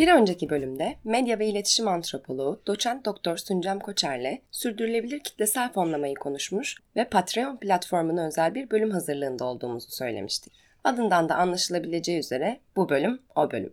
Bir 0.00 0.08
önceki 0.08 0.50
bölümde 0.50 0.96
medya 1.04 1.38
ve 1.38 1.46
iletişim 1.46 1.88
antropoloğu 1.88 2.62
doçent 2.66 3.04
doktor 3.04 3.36
Suncam 3.36 3.80
Koçer'le 3.80 4.38
sürdürülebilir 4.50 5.20
kitlesel 5.20 5.72
fonlamayı 5.72 6.14
konuşmuş 6.14 6.76
ve 6.96 7.04
Patreon 7.04 7.56
platformuna 7.56 8.26
özel 8.26 8.54
bir 8.54 8.70
bölüm 8.70 8.90
hazırlığında 8.90 9.44
olduğumuzu 9.44 9.90
söylemiştik. 9.90 10.52
Adından 10.84 11.28
da 11.28 11.34
anlaşılabileceği 11.34 12.18
üzere 12.18 12.60
bu 12.76 12.88
bölüm 12.88 13.22
o 13.36 13.50
bölüm. 13.50 13.72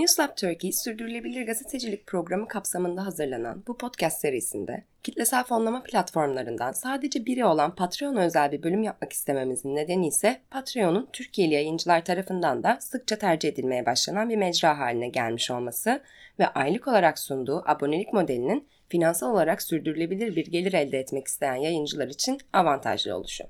Newslab 0.00 0.36
Turkey 0.36 0.72
sürdürülebilir 0.72 1.46
gazetecilik 1.46 2.06
programı 2.06 2.48
kapsamında 2.48 3.06
hazırlanan 3.06 3.62
bu 3.66 3.78
podcast 3.78 4.20
serisinde 4.20 4.84
kitlesel 5.02 5.44
fonlama 5.44 5.82
platformlarından 5.82 6.72
sadece 6.72 7.26
biri 7.26 7.44
olan 7.44 7.74
Patreon 7.74 8.16
özel 8.16 8.52
bir 8.52 8.62
bölüm 8.62 8.82
yapmak 8.82 9.12
istememizin 9.12 9.76
nedeni 9.76 10.08
ise 10.08 10.40
Patreon'un 10.50 11.08
Türkiye'li 11.12 11.54
yayıncılar 11.54 12.04
tarafından 12.04 12.62
da 12.62 12.78
sıkça 12.80 13.18
tercih 13.18 13.48
edilmeye 13.48 13.86
başlanan 13.86 14.28
bir 14.28 14.36
mecra 14.36 14.78
haline 14.78 15.08
gelmiş 15.08 15.50
olması 15.50 16.02
ve 16.38 16.46
aylık 16.46 16.88
olarak 16.88 17.18
sunduğu 17.18 17.62
abonelik 17.66 18.12
modelinin 18.12 18.68
finansal 18.88 19.32
olarak 19.32 19.62
sürdürülebilir 19.62 20.36
bir 20.36 20.46
gelir 20.46 20.72
elde 20.72 20.98
etmek 20.98 21.26
isteyen 21.26 21.54
yayıncılar 21.54 22.08
için 22.08 22.38
avantajlı 22.52 23.16
oluşu. 23.16 23.44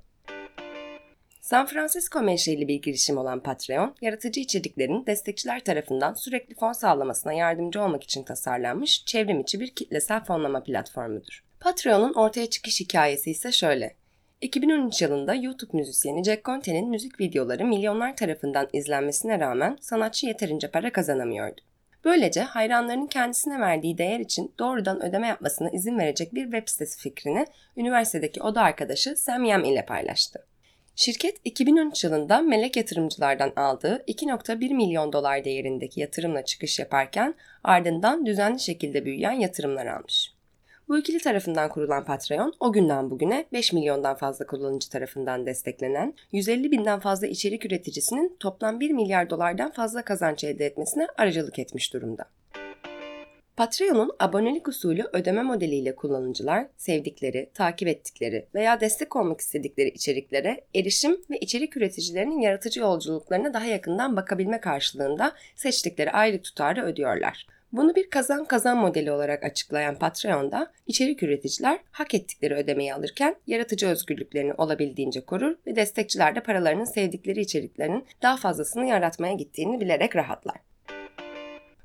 San 1.41 1.67
Francisco 1.67 2.23
menşeli 2.23 2.69
bir 2.69 2.83
girişim 2.83 3.19
olan 3.19 3.41
Patreon, 3.43 3.95
yaratıcı 4.01 4.41
içeriklerin 4.41 5.07
destekçiler 5.07 5.61
tarafından 5.61 6.15
sürekli 6.15 6.55
fon 6.55 6.73
sağlamasına 6.73 7.33
yardımcı 7.33 7.83
olmak 7.83 8.05
için 8.05 8.25
tasarlanmış 8.25 9.05
çevrim 9.05 9.41
içi 9.41 9.61
bir 9.61 9.71
kitlesel 9.71 10.25
fonlama 10.25 10.63
platformudur. 10.63 11.45
Patreon'un 11.61 12.15
ortaya 12.15 12.51
çıkış 12.51 12.81
hikayesi 12.81 13.31
ise 13.31 13.53
şöyle. 13.53 13.95
2013 14.41 15.03
yılında 15.03 15.35
YouTube 15.35 15.77
müzisyeni 15.77 16.25
Jack 16.25 16.45
Conte'nin 16.45 16.91
müzik 16.91 17.21
videoları 17.21 17.65
milyonlar 17.65 18.17
tarafından 18.17 18.69
izlenmesine 18.73 19.41
rağmen 19.41 19.79
sanatçı 19.81 20.27
yeterince 20.27 20.71
para 20.71 20.93
kazanamıyordu. 20.93 21.61
Böylece 22.05 22.41
hayranlarının 22.41 23.07
kendisine 23.07 23.61
verdiği 23.61 23.99
değer 23.99 24.21
için 24.21 24.55
doğrudan 24.59 25.03
ödeme 25.03 25.27
yapmasına 25.27 25.71
izin 25.71 25.99
verecek 25.99 26.35
bir 26.35 26.45
web 26.45 26.69
sitesi 26.69 27.01
fikrini 27.01 27.47
üniversitedeki 27.77 28.43
oda 28.43 28.63
arkadaşı 28.63 29.17
Sam 29.17 29.45
Yam 29.45 29.65
ile 29.65 29.87
paylaştı. 29.87 30.50
Şirket 30.97 31.37
2013 31.45 32.05
yılında 32.05 32.41
melek 32.41 32.77
yatırımcılardan 32.77 33.53
aldığı 33.57 34.05
2.1 34.09 34.75
milyon 34.75 35.13
dolar 35.13 35.45
değerindeki 35.45 36.01
yatırımla 36.01 36.45
çıkış 36.45 36.79
yaparken 36.79 37.35
ardından 37.65 38.27
düzenli 38.27 38.61
şekilde 38.61 39.05
büyüyen 39.05 39.33
yatırımlar 39.33 39.87
almış. 39.87 40.35
Bu 40.89 40.99
ikili 40.99 41.19
tarafından 41.19 41.69
kurulan 41.69 42.05
Patreon 42.05 42.55
o 42.61 42.73
günden 42.73 43.11
bugüne 43.11 43.47
5 43.53 43.73
milyondan 43.73 44.17
fazla 44.17 44.47
kullanıcı 44.47 44.91
tarafından 44.91 45.47
desteklenen 45.47 46.15
150 46.33 46.71
binden 46.71 47.01
fazla 47.01 47.27
içerik 47.27 47.67
üreticisinin 47.67 48.37
toplam 48.41 48.81
1 48.81 48.91
milyar 48.91 49.31
dolardan 49.31 49.71
fazla 49.71 50.03
kazanç 50.03 50.45
elde 50.45 50.67
etmesine 50.67 51.07
aracılık 51.19 51.59
etmiş 51.59 51.95
durumda. 51.95 52.25
Patreon'un 53.61 54.11
abonelik 54.19 54.69
usulü 54.69 55.05
ödeme 55.13 55.43
modeliyle 55.43 55.97
kullanıcılar 55.97 56.67
sevdikleri, 56.77 57.51
takip 57.55 57.89
ettikleri 57.89 58.47
veya 58.55 58.81
destek 58.81 59.17
olmak 59.17 59.41
istedikleri 59.41 59.89
içeriklere 59.89 60.61
erişim 60.75 61.21
ve 61.31 61.39
içerik 61.39 61.77
üreticilerinin 61.77 62.41
yaratıcı 62.41 62.81
yolculuklarına 62.81 63.55
daha 63.55 63.65
yakından 63.65 64.17
bakabilme 64.17 64.61
karşılığında 64.61 65.33
seçtikleri 65.57 66.11
ayrı 66.11 66.43
tutarı 66.43 66.85
ödüyorlar. 66.85 67.47
Bunu 67.73 67.95
bir 67.95 68.11
kazan 68.11 68.45
kazan 68.45 68.79
modeli 68.79 69.13
olarak 69.13 69.45
açıklayan 69.45 69.95
Patreon'da 69.95 70.73
içerik 70.87 71.23
üreticiler 71.23 71.79
hak 71.91 72.15
ettikleri 72.15 72.55
ödemeyi 72.55 72.95
alırken 72.95 73.37
yaratıcı 73.47 73.89
özgürlüklerini 73.89 74.55
olabildiğince 74.55 75.21
korur 75.21 75.57
ve 75.67 75.77
destekçiler 75.77 76.35
de 76.35 76.41
paralarının 76.41 76.85
sevdikleri 76.85 77.41
içeriklerin 77.41 78.05
daha 78.23 78.37
fazlasını 78.37 78.87
yaratmaya 78.87 79.33
gittiğini 79.33 79.81
bilerek 79.81 80.17
rahatlar. 80.17 80.70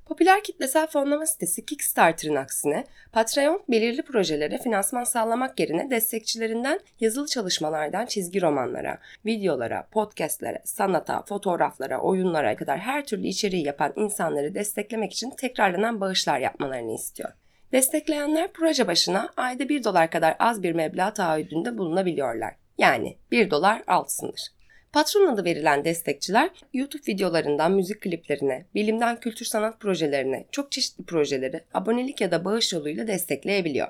Popüler 0.06 0.44
kitlesel 0.44 0.88
fonlama 0.88 1.26
sitesi 1.26 1.66
Kickstarter'ın 1.66 2.36
aksine 2.36 2.84
Patreon 3.12 3.64
belirli 3.70 4.02
projelere 4.02 4.58
finansman 4.58 5.04
sağlamak 5.04 5.60
yerine 5.60 5.90
destekçilerinden 5.90 6.80
yazılı 7.00 7.28
çalışmalardan 7.28 8.06
çizgi 8.06 8.42
romanlara, 8.42 8.98
videolara, 9.26 9.88
podcastlere, 9.92 10.62
sanata, 10.66 11.22
fotoğraflara, 11.22 12.02
oyunlara 12.02 12.56
kadar 12.56 12.80
her 12.80 13.06
türlü 13.06 13.28
içeriği 13.28 13.66
yapan 13.66 13.94
insanları 13.96 14.56
desteklemek 14.56 15.14
için 15.14 15.30
tekrarlanan 15.30 16.02
bağışlar 16.02 16.40
yapmalarını 16.40 16.96
istiyor. 16.96 17.30
Destekleyenler 17.72 18.54
proje 18.54 18.88
başına 18.88 19.30
ayda 19.38 19.70
1 19.70 19.84
dolar 19.84 20.12
kadar 20.12 20.36
az 20.40 20.64
bir 20.64 20.72
meblağ 20.72 21.14
taahhüdünde 21.14 21.78
bulunabiliyorlar. 21.78 22.56
Yani 22.78 23.18
1 23.32 23.52
dolar 23.52 23.84
alt 23.88 24.12
sınır. 24.12 24.42
Patron 24.96 25.28
adı 25.28 25.46
verilen 25.46 25.86
destekçiler 25.86 26.50
YouTube 26.74 27.04
videolarından 27.08 27.72
müzik 27.72 28.02
kliplerine, 28.02 28.66
bilimden 28.76 29.20
kültür 29.20 29.46
sanat 29.46 29.80
projelerine, 29.80 30.46
çok 30.52 30.72
çeşitli 30.72 31.04
projeleri 31.04 31.62
abonelik 31.74 32.22
ya 32.22 32.32
da 32.32 32.46
bağış 32.46 32.74
yoluyla 32.74 33.08
destekleyebiliyor. 33.08 33.88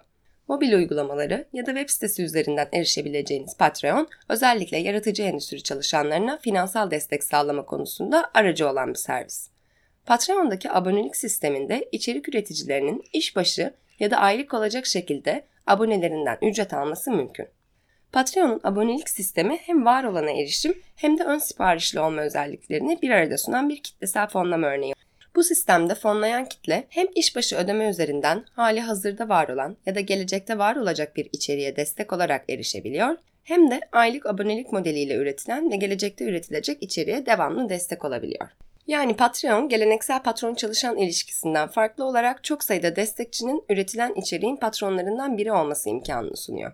Mobil 0.48 0.74
uygulamaları 0.74 1.46
ya 1.54 1.66
da 1.66 1.72
web 1.72 1.90
sitesi 1.90 2.24
üzerinden 2.24 2.68
erişebileceğiniz 2.74 3.58
Patreon, 3.58 4.08
özellikle 4.30 4.78
yaratıcı 4.78 5.24
endüstri 5.24 5.64
çalışanlarına 5.64 6.38
finansal 6.38 6.92
destek 6.92 7.24
sağlama 7.24 7.66
konusunda 7.66 8.32
aracı 8.34 8.70
olan 8.70 8.90
bir 8.90 9.00
servis. 9.00 9.50
Patreon'daki 10.06 10.72
abonelik 10.72 11.16
sisteminde 11.16 11.90
içerik 11.92 12.30
üreticilerinin 12.30 13.04
işbaşı 13.14 13.74
ya 14.00 14.12
da 14.12 14.18
aylık 14.18 14.54
olacak 14.54 14.86
şekilde 14.86 15.46
abonelerinden 15.68 16.38
ücret 16.42 16.74
alması 16.74 17.12
mümkün. 17.12 17.48
Patreon'un 18.16 18.60
abonelik 18.64 19.10
sistemi 19.10 19.58
hem 19.66 19.86
var 19.86 20.04
olana 20.04 20.32
erişim 20.32 20.74
hem 20.96 21.18
de 21.18 21.24
ön 21.24 21.38
siparişli 21.38 22.00
olma 22.00 22.22
özelliklerini 22.22 23.02
bir 23.02 23.10
arada 23.10 23.38
sunan 23.38 23.70
bir 23.70 23.84
kitlesel 23.84 24.28
fonlama 24.28 24.68
örneği. 24.68 24.94
Bu 25.36 25.44
sistemde 25.44 25.96
fonlayan 25.96 26.46
kitle 26.46 26.84
hem 26.90 27.08
işbaşı 27.16 27.56
ödeme 27.56 27.90
üzerinden 27.90 28.46
hali 28.52 28.82
hazırda 28.82 29.30
var 29.30 29.50
olan 29.50 29.78
ya 29.86 29.96
da 29.96 30.00
gelecekte 30.00 30.58
var 30.58 30.76
olacak 30.76 31.16
bir 31.16 31.30
içeriğe 31.34 31.76
destek 31.76 32.14
olarak 32.14 32.50
erişebiliyor 32.50 33.18
hem 33.44 33.72
de 33.72 33.80
aylık 33.92 34.26
abonelik 34.26 34.72
modeliyle 34.74 35.16
üretilen 35.16 35.72
ve 35.72 35.76
gelecekte 35.76 36.26
üretilecek 36.26 36.84
içeriğe 36.84 37.26
devamlı 37.26 37.70
destek 37.70 38.06
olabiliyor. 38.06 38.50
Yani 38.88 39.16
Patreon 39.16 39.70
geleneksel 39.70 40.24
patron 40.24 40.56
çalışan 40.56 40.98
ilişkisinden 40.98 41.68
farklı 41.68 42.04
olarak 42.04 42.44
çok 42.44 42.64
sayıda 42.64 42.96
destekçinin 42.96 43.64
üretilen 43.70 44.14
içeriğin 44.14 44.56
patronlarından 44.56 45.38
biri 45.38 45.52
olması 45.52 45.90
imkanını 45.90 46.38
sunuyor. 46.38 46.72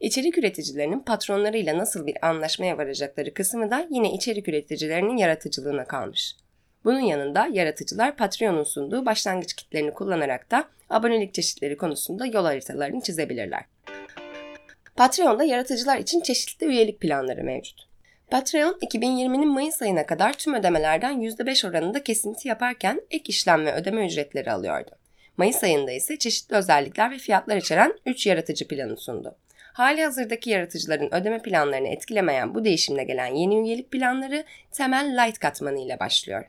İçerik 0.00 0.38
üreticilerinin 0.38 1.00
patronlarıyla 1.00 1.78
nasıl 1.78 2.06
bir 2.06 2.26
anlaşmaya 2.26 2.78
varacakları 2.78 3.34
kısmı 3.34 3.70
da 3.70 3.86
yine 3.90 4.12
içerik 4.12 4.48
üreticilerinin 4.48 5.16
yaratıcılığına 5.16 5.84
kalmış. 5.84 6.36
Bunun 6.84 7.00
yanında 7.00 7.48
yaratıcılar 7.52 8.16
Patreon'un 8.16 8.64
sunduğu 8.64 9.06
başlangıç 9.06 9.54
kitlerini 9.54 9.90
kullanarak 9.90 10.50
da 10.50 10.64
abonelik 10.90 11.34
çeşitleri 11.34 11.76
konusunda 11.76 12.26
yol 12.26 12.44
haritalarını 12.44 13.00
çizebilirler. 13.00 13.64
Patreon'da 14.96 15.44
yaratıcılar 15.44 15.98
için 15.98 16.20
çeşitli 16.20 16.66
üyelik 16.66 17.00
planları 17.00 17.44
mevcut. 17.44 17.88
Patreon 18.30 18.78
2020'nin 18.82 19.48
Mayıs 19.48 19.82
ayına 19.82 20.06
kadar 20.06 20.32
tüm 20.32 20.54
ödemelerden 20.54 21.20
%5 21.20 21.68
oranında 21.68 22.02
kesinti 22.02 22.48
yaparken 22.48 23.00
ek 23.10 23.24
işlem 23.26 23.66
ve 23.66 23.74
ödeme 23.74 24.06
ücretleri 24.06 24.52
alıyordu. 24.52 24.90
Mayıs 25.36 25.64
ayında 25.64 25.92
ise 25.92 26.18
çeşitli 26.18 26.56
özellikler 26.56 27.10
ve 27.10 27.18
fiyatlar 27.18 27.56
içeren 27.56 27.98
3 28.06 28.26
yaratıcı 28.26 28.68
planı 28.68 28.96
sundu. 28.96 29.36
Hali 29.72 30.04
hazırdaki 30.04 30.50
yaratıcıların 30.50 31.14
ödeme 31.14 31.42
planlarını 31.42 31.88
etkilemeyen 31.88 32.54
bu 32.54 32.64
değişimle 32.64 33.04
gelen 33.04 33.34
yeni 33.34 33.58
üyelik 33.58 33.90
planları 33.90 34.44
temel 34.72 35.26
Light 35.26 35.38
katmanı 35.38 35.78
ile 35.78 36.00
başlıyor. 36.00 36.44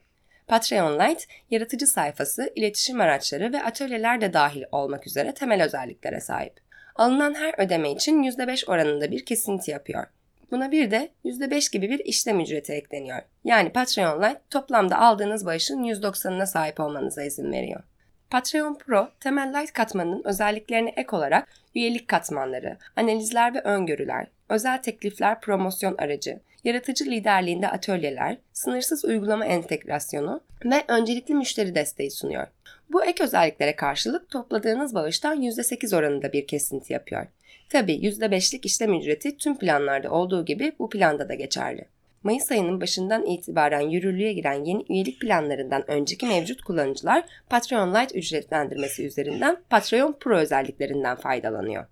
Patreon 0.47 1.00
Lite, 1.00 1.23
yaratıcı 1.51 1.88
sayfası, 1.88 2.51
iletişim 2.56 3.01
araçları 3.01 3.53
ve 3.53 3.63
atölyeler 3.63 4.21
de 4.21 4.33
dahil 4.33 4.63
olmak 4.71 5.07
üzere 5.07 5.33
temel 5.33 5.63
özelliklere 5.63 6.19
sahip. 6.19 6.53
Alınan 6.95 7.33
her 7.33 7.65
ödeme 7.65 7.91
için 7.91 8.23
%5 8.23 8.65
oranında 8.65 9.12
bir 9.12 9.25
kesinti 9.25 9.71
yapıyor. 9.71 10.06
Buna 10.51 10.71
bir 10.71 10.91
de 10.91 11.09
%5 11.25 11.71
gibi 11.71 11.89
bir 11.89 12.00
işlem 12.00 12.39
ücreti 12.39 12.74
ekleniyor. 12.74 13.21
Yani 13.44 13.71
Patreon 13.71 14.21
Lite 14.21 14.41
toplamda 14.50 15.00
aldığınız 15.00 15.45
bağışın 15.45 15.83
%90'ına 15.83 16.45
sahip 16.45 16.79
olmanıza 16.79 17.24
izin 17.24 17.51
veriyor. 17.51 17.83
Patreon 18.31 18.75
Pro, 18.75 19.10
temel 19.19 19.54
Light 19.54 19.74
katmanının 19.74 20.22
özelliklerine 20.25 20.94
ek 20.98 21.16
olarak 21.16 21.48
üyelik 21.75 22.07
katmanları, 22.07 22.78
analizler 22.95 23.54
ve 23.54 23.62
öngörüler, 23.62 24.28
özel 24.50 24.81
teklifler 24.81 25.42
promosyon 25.42 25.95
aracı, 25.98 26.39
yaratıcı 26.63 27.06
liderliğinde 27.06 27.69
atölyeler, 27.69 28.38
sınırsız 28.54 29.06
uygulama 29.06 29.45
entegrasyonu 29.45 30.42
ve 30.66 30.83
öncelikli 30.88 31.33
müşteri 31.33 31.75
desteği 31.75 32.12
sunuyor. 32.12 32.48
Bu 32.89 33.06
ek 33.06 33.24
özelliklere 33.24 33.75
karşılık 33.75 34.30
topladığınız 34.30 34.95
bağıştan 34.95 35.42
%8 35.42 35.95
oranında 35.95 36.34
bir 36.34 36.48
kesinti 36.48 36.94
yapıyor. 36.94 37.27
Tabi 37.69 37.94
%5'lik 37.94 38.66
işlem 38.66 38.94
ücreti 38.94 39.38
tüm 39.38 39.57
planlarda 39.57 40.12
olduğu 40.12 40.45
gibi 40.45 40.72
bu 40.80 40.89
planda 40.89 41.30
da 41.30 41.34
geçerli. 41.34 41.86
Mayıs 42.23 42.51
ayının 42.51 42.81
başından 42.81 43.25
itibaren 43.25 43.89
yürürlüğe 43.89 44.33
giren 44.33 44.63
yeni 44.63 44.85
üyelik 44.89 45.21
planlarından 45.21 45.91
önceki 45.91 46.25
mevcut 46.25 46.62
kullanıcılar 46.62 47.23
Patreon 47.50 47.95
Lite 47.95 48.19
ücretlendirmesi 48.19 49.06
üzerinden 49.06 49.57
Patreon 49.69 50.13
Pro 50.19 50.38
özelliklerinden 50.38 51.15
faydalanıyor. 51.15 51.85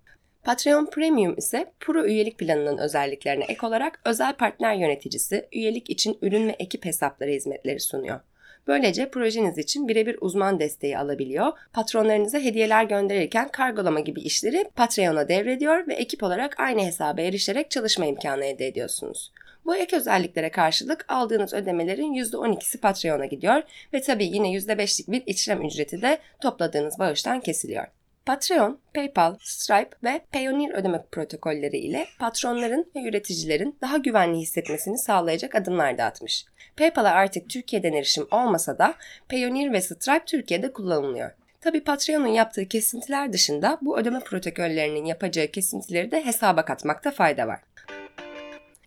Patreon 0.44 0.86
Premium 0.86 1.34
ise 1.38 1.72
Pro 1.80 2.04
üyelik 2.04 2.38
planının 2.38 2.78
özelliklerine 2.78 3.44
ek 3.44 3.66
olarak 3.66 4.00
özel 4.04 4.32
partner 4.32 4.74
yöneticisi, 4.74 5.48
üyelik 5.52 5.90
için 5.90 6.18
ürün 6.22 6.48
ve 6.48 6.56
ekip 6.58 6.84
hesapları 6.84 7.30
hizmetleri 7.30 7.80
sunuyor. 7.80 8.20
Böylece 8.66 9.10
projeniz 9.10 9.58
için 9.58 9.88
birebir 9.88 10.16
uzman 10.20 10.60
desteği 10.60 10.98
alabiliyor, 10.98 11.52
patronlarınıza 11.72 12.38
hediyeler 12.38 12.84
gönderirken 12.84 13.48
kargolama 13.48 14.00
gibi 14.00 14.20
işleri 14.20 14.64
Patreon'a 14.76 15.28
devrediyor 15.28 15.86
ve 15.86 15.94
ekip 15.94 16.22
olarak 16.22 16.60
aynı 16.60 16.80
hesaba 16.80 17.20
erişerek 17.20 17.70
çalışma 17.70 18.06
imkanı 18.06 18.44
elde 18.44 18.66
ediyorsunuz. 18.66 19.32
Bu 19.64 19.76
ek 19.76 19.96
özelliklere 19.96 20.50
karşılık 20.50 21.04
aldığınız 21.08 21.54
ödemelerin 21.54 22.14
%12'si 22.14 22.80
Patreon'a 22.80 23.26
gidiyor 23.26 23.62
ve 23.92 24.00
tabii 24.00 24.24
yine 24.24 24.48
%5'lik 24.48 25.08
bir 25.08 25.22
işlem 25.26 25.62
ücreti 25.62 26.02
de 26.02 26.18
topladığınız 26.40 26.98
bağıştan 26.98 27.40
kesiliyor. 27.40 27.86
Patreon, 28.26 28.78
PayPal, 28.94 29.34
Stripe 29.40 29.96
ve 30.04 30.20
Payoneer 30.32 30.74
ödeme 30.74 31.04
protokolleri 31.12 31.78
ile 31.78 32.06
patronların 32.18 32.90
ve 32.96 33.02
üreticilerin 33.02 33.78
daha 33.80 33.96
güvenli 33.96 34.38
hissetmesini 34.38 34.98
sağlayacak 34.98 35.54
adımlar 35.54 35.98
da 35.98 36.04
atmış. 36.04 36.44
PayPal'a 36.76 37.10
artık 37.10 37.50
Türkiye'den 37.50 37.92
erişim 37.92 38.26
olmasa 38.30 38.78
da 38.78 38.94
Payoneer 39.28 39.72
ve 39.72 39.80
Stripe 39.80 40.24
Türkiye'de 40.24 40.72
kullanılıyor. 40.72 41.30
Tabi 41.60 41.84
Patreon'un 41.84 42.26
yaptığı 42.26 42.68
kesintiler 42.68 43.32
dışında 43.32 43.78
bu 43.82 43.98
ödeme 43.98 44.20
protokollerinin 44.20 45.04
yapacağı 45.04 45.46
kesintileri 45.46 46.10
de 46.10 46.24
hesaba 46.24 46.64
katmakta 46.64 47.10
fayda 47.10 47.46
var. 47.46 47.60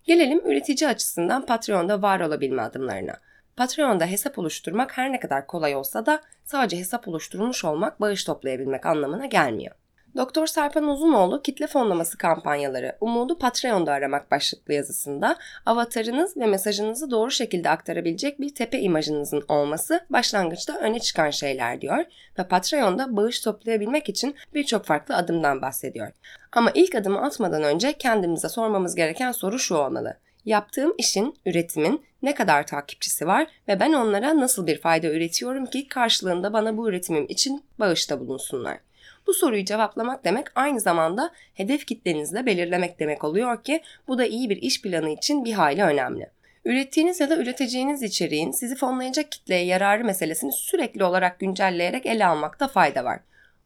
Gelelim 0.04 0.50
üretici 0.50 0.88
açısından 0.88 1.46
Patreon'da 1.46 2.02
var 2.02 2.20
olabilme 2.20 2.62
adımlarına. 2.62 3.20
Patreon'da 3.56 4.06
hesap 4.06 4.38
oluşturmak 4.38 4.98
her 4.98 5.12
ne 5.12 5.20
kadar 5.20 5.46
kolay 5.46 5.76
olsa 5.76 6.06
da 6.06 6.20
sadece 6.44 6.78
hesap 6.78 7.08
oluşturmuş 7.08 7.64
olmak 7.64 8.00
bağış 8.00 8.24
toplayabilmek 8.24 8.86
anlamına 8.86 9.26
gelmiyor. 9.26 9.74
Doktor 10.16 10.46
Serpan 10.46 10.88
Uzunoğlu 10.88 11.42
kitle 11.42 11.66
fonlaması 11.66 12.18
kampanyaları 12.18 12.96
Umudu 13.00 13.38
Patreon'da 13.38 13.92
aramak 13.92 14.30
başlıklı 14.30 14.74
yazısında 14.74 15.36
avatarınız 15.66 16.36
ve 16.36 16.46
mesajınızı 16.46 17.10
doğru 17.10 17.30
şekilde 17.30 17.70
aktarabilecek 17.70 18.40
bir 18.40 18.54
tepe 18.54 18.80
imajınızın 18.80 19.44
olması 19.48 20.06
başlangıçta 20.10 20.78
öne 20.78 21.00
çıkan 21.00 21.30
şeyler 21.30 21.80
diyor 21.80 22.04
ve 22.38 22.48
Patreon'da 22.48 23.16
bağış 23.16 23.40
toplayabilmek 23.40 24.08
için 24.08 24.34
birçok 24.54 24.84
farklı 24.84 25.16
adımdan 25.16 25.62
bahsediyor. 25.62 26.12
Ama 26.52 26.70
ilk 26.74 26.94
adımı 26.94 27.22
atmadan 27.22 27.62
önce 27.62 27.92
kendimize 27.92 28.48
sormamız 28.48 28.94
gereken 28.94 29.32
soru 29.32 29.58
şu 29.58 29.74
olmalı. 29.74 30.16
Yaptığım 30.44 30.94
işin, 30.98 31.38
üretimin 31.46 32.04
ne 32.22 32.34
kadar 32.34 32.66
takipçisi 32.66 33.26
var 33.26 33.46
ve 33.68 33.80
ben 33.80 33.92
onlara 33.92 34.40
nasıl 34.40 34.66
bir 34.66 34.80
fayda 34.80 35.06
üretiyorum 35.06 35.66
ki 35.66 35.88
karşılığında 35.88 36.52
bana 36.52 36.76
bu 36.76 36.88
üretimim 36.88 37.26
için 37.28 37.64
bağışta 37.78 38.20
bulunsunlar. 38.20 38.78
Bu 39.26 39.34
soruyu 39.34 39.64
cevaplamak 39.64 40.24
demek 40.24 40.46
aynı 40.54 40.80
zamanda 40.80 41.30
hedef 41.54 41.86
kitlenizle 41.86 42.46
belirlemek 42.46 43.00
demek 43.00 43.24
oluyor 43.24 43.62
ki 43.62 43.82
bu 44.08 44.18
da 44.18 44.26
iyi 44.26 44.50
bir 44.50 44.56
iş 44.56 44.82
planı 44.82 45.10
için 45.10 45.44
bir 45.44 45.52
hayli 45.52 45.82
önemli. 45.82 46.30
Ürettiğiniz 46.64 47.20
ya 47.20 47.30
da 47.30 47.36
üreteceğiniz 47.36 48.02
içeriğin 48.02 48.50
sizi 48.50 48.76
fonlayacak 48.76 49.32
kitleye 49.32 49.64
yararı 49.64 50.04
meselesini 50.04 50.52
sürekli 50.52 51.04
olarak 51.04 51.40
güncelleyerek 51.40 52.06
ele 52.06 52.26
almakta 52.26 52.68
fayda 52.68 53.04
var. 53.04 53.20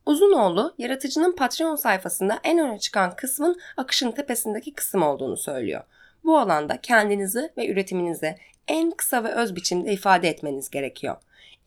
Uzunoğlu, 0.06 0.74
yaratıcının 0.78 1.36
Patreon 1.36 1.76
sayfasında 1.76 2.38
en 2.44 2.58
öne 2.58 2.78
çıkan 2.78 3.16
kısmın 3.16 3.60
akışın 3.76 4.10
tepesindeki 4.10 4.74
kısım 4.74 5.02
olduğunu 5.02 5.36
söylüyor. 5.36 5.82
Bu 6.24 6.38
alanda 6.38 6.80
kendinizi 6.80 7.50
ve 7.56 7.68
üretiminizi 7.68 8.36
en 8.68 8.90
kısa 8.90 9.24
ve 9.24 9.28
öz 9.28 9.56
biçimde 9.56 9.92
ifade 9.92 10.28
etmeniz 10.28 10.70
gerekiyor. 10.70 11.16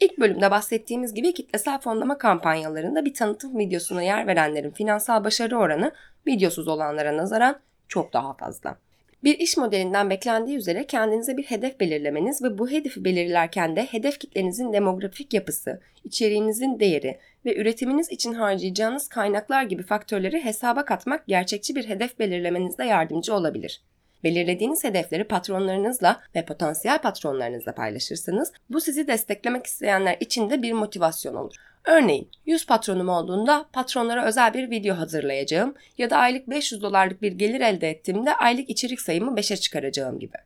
İlk 0.01 0.19
bölümde 0.19 0.51
bahsettiğimiz 0.51 1.13
gibi 1.13 1.33
kitlesel 1.33 1.80
fonlama 1.80 2.18
kampanyalarında 2.18 3.06
bir 3.06 3.13
tanıtım 3.13 3.57
videosuna 3.57 4.03
yer 4.03 4.27
verenlerin 4.27 4.69
finansal 4.71 5.24
başarı 5.24 5.57
oranı 5.57 5.92
videosuz 6.27 6.68
olanlara 6.68 7.18
nazaran 7.18 7.59
çok 7.88 8.13
daha 8.13 8.33
fazla. 8.33 8.77
Bir 9.24 9.39
iş 9.39 9.57
modelinden 9.57 10.09
beklendiği 10.09 10.57
üzere 10.57 10.88
kendinize 10.88 11.38
bir 11.38 11.44
hedef 11.44 11.80
belirlemeniz 11.80 12.44
ve 12.44 12.57
bu 12.57 12.69
hedefi 12.69 13.06
belirlerken 13.06 13.75
de 13.75 13.86
hedef 13.86 14.19
kitlenizin 14.19 14.74
demografik 14.74 15.33
yapısı, 15.33 15.81
içeriğinizin 16.03 16.80
değeri 16.80 17.19
ve 17.45 17.56
üretiminiz 17.56 18.12
için 18.12 18.33
harcayacağınız 18.33 19.07
kaynaklar 19.07 19.63
gibi 19.63 19.83
faktörleri 19.83 20.45
hesaba 20.45 20.86
katmak 20.86 21.27
gerçekçi 21.27 21.75
bir 21.75 21.89
hedef 21.89 22.19
belirlemenizde 22.19 22.83
yardımcı 22.83 23.33
olabilir. 23.33 23.81
Belirlediğiniz 24.23 24.83
hedefleri 24.83 25.23
patronlarınızla 25.23 26.21
ve 26.35 26.45
potansiyel 26.45 27.01
patronlarınızla 27.01 27.75
paylaşırsanız 27.75 28.51
bu 28.69 28.81
sizi 28.81 29.07
desteklemek 29.07 29.65
isteyenler 29.65 30.18
için 30.19 30.50
de 30.50 30.62
bir 30.62 30.73
motivasyon 30.73 31.35
olur. 31.35 31.56
Örneğin 31.85 32.29
100 32.45 32.65
patronum 32.65 33.09
olduğunda 33.09 33.65
patronlara 33.73 34.25
özel 34.25 34.53
bir 34.53 34.69
video 34.69 34.97
hazırlayacağım 34.97 35.75
ya 35.97 36.09
da 36.09 36.18
aylık 36.18 36.50
500 36.50 36.81
dolarlık 36.81 37.21
bir 37.21 37.31
gelir 37.31 37.62
elde 37.62 37.89
ettiğimde 37.89 38.35
aylık 38.35 38.69
içerik 38.69 39.01
sayımı 39.01 39.31
5'e 39.39 39.57
çıkaracağım 39.57 40.19
gibi. 40.19 40.38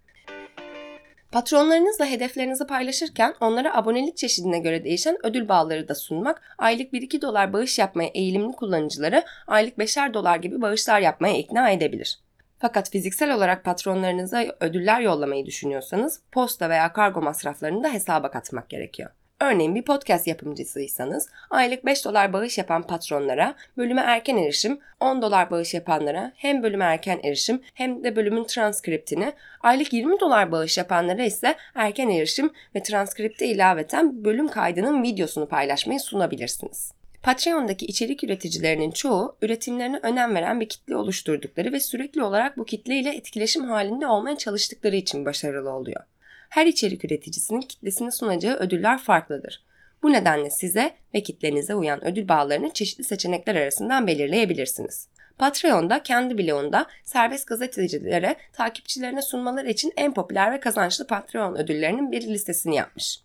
Patronlarınızla 1.32 2.06
hedeflerinizi 2.06 2.68
paylaşırken 2.68 3.34
onlara 3.42 3.76
abonelik 3.76 4.18
çeşidine 4.18 4.60
göre 4.60 4.84
değişen 4.84 5.18
ödül 5.24 5.48
bağları 5.48 5.88
da 5.88 5.96
sunmak, 5.96 6.42
aylık 6.58 6.94
1-2 6.94 7.22
dolar 7.22 7.54
bağış 7.54 7.80
yapmaya 7.80 8.10
eğilimli 8.14 8.52
kullanıcıları 8.52 9.24
aylık 9.48 9.78
5'er 9.78 10.14
dolar 10.14 10.38
gibi 10.38 10.62
bağışlar 10.62 11.00
yapmaya 11.00 11.38
ikna 11.38 11.70
edebilir. 11.70 12.20
Fakat 12.66 12.92
fiziksel 12.92 13.36
olarak 13.36 13.64
patronlarınıza 13.64 14.46
ödüller 14.60 15.02
yollamayı 15.02 15.46
düşünüyorsanız 15.46 16.20
posta 16.32 16.70
veya 16.70 16.94
kargo 16.94 17.22
masraflarını 17.22 17.84
da 17.84 17.94
hesaba 17.94 18.32
katmak 18.32 18.70
gerekiyor. 18.70 19.10
Örneğin 19.42 19.76
bir 19.76 19.82
podcast 19.82 20.28
yapımcısıysanız 20.28 21.30
aylık 21.50 21.86
5 21.86 22.06
dolar 22.06 22.34
bağış 22.34 22.58
yapan 22.58 22.88
patronlara 22.88 23.56
bölüme 23.78 24.02
erken 24.02 24.38
erişim, 24.38 24.80
10 25.00 25.22
dolar 25.22 25.52
bağış 25.52 25.74
yapanlara 25.74 26.32
hem 26.36 26.64
bölüme 26.64 26.86
erken 26.86 27.20
erişim 27.24 27.62
hem 27.74 28.04
de 28.04 28.16
bölümün 28.16 28.44
transkriptini, 28.44 29.34
aylık 29.62 29.94
20 29.94 30.20
dolar 30.20 30.52
bağış 30.52 30.78
yapanlara 30.78 31.24
ise 31.24 31.56
erken 31.76 32.10
erişim 32.10 32.50
ve 32.76 32.84
transkripte 32.84 33.48
ilaveten 33.48 34.26
bölüm 34.26 34.48
kaydının 34.48 35.04
videosunu 35.04 35.48
paylaşmayı 35.48 36.00
sunabilirsiniz. 36.00 36.92
Patreon'daki 37.26 37.86
içerik 37.86 38.24
üreticilerinin 38.24 38.92
çoğu 38.92 39.38
üretimlerine 39.42 40.00
önem 40.04 40.36
veren 40.36 40.62
bir 40.62 40.70
kitle 40.70 40.96
oluşturdukları 40.96 41.72
ve 41.72 41.80
sürekli 41.80 42.24
olarak 42.24 42.58
bu 42.58 42.66
kitle 42.66 42.96
ile 42.96 43.16
etkileşim 43.16 43.64
halinde 43.64 44.08
olmaya 44.08 44.38
çalıştıkları 44.38 44.96
için 44.96 45.26
başarılı 45.26 45.70
oluyor. 45.70 46.04
Her 46.50 46.66
içerik 46.66 47.06
üreticisinin 47.06 47.62
kitlesine 47.62 48.12
sunacağı 48.12 48.56
ödüller 48.56 48.98
farklıdır. 48.98 49.64
Bu 50.04 50.14
nedenle 50.14 50.50
size 50.50 50.94
ve 51.14 51.24
kitlenize 51.24 51.76
uyan 51.76 52.06
ödül 52.06 52.28
bağlarını 52.28 52.70
çeşitli 52.70 53.04
seçenekler 53.04 53.56
arasından 53.56 54.08
belirleyebilirsiniz. 54.08 55.08
Patreon'da 55.38 56.04
kendi 56.04 56.38
bloğunda 56.38 56.86
serbest 57.04 57.48
gazetecilere 57.48 58.36
takipçilerine 58.54 59.22
sunmaları 59.22 59.70
için 59.70 59.94
en 59.98 60.14
popüler 60.14 60.52
ve 60.52 60.60
kazançlı 60.60 61.08
Patreon 61.08 61.56
ödüllerinin 61.56 62.12
bir 62.12 62.22
listesini 62.22 62.76
yapmış. 62.76 63.20